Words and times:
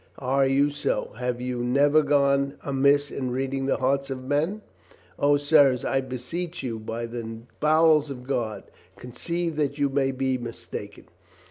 "Are 0.17 0.47
you 0.47 0.71
so? 0.71 1.11
Have 1.19 1.39
you 1.39 1.63
never 1.63 2.01
gone 2.01 2.55
amiss 2.63 3.11
in 3.11 3.29
read 3.29 3.53
ing 3.53 3.67
the 3.67 3.77
hearts 3.77 4.09
of 4.09 4.23
men? 4.23 4.63
O, 5.19 5.37
sirs, 5.37 5.85
I 5.85 6.01
beseech 6.01 6.63
you 6.63 6.79
by 6.79 7.05
the 7.05 7.41
bowels 7.59 8.09
of 8.09 8.23
God, 8.23 8.63
conceive 8.97 9.57
that 9.57 9.77
you 9.77 9.89
may 9.89 10.09
be 10.11 10.39
mistaken 10.39 11.05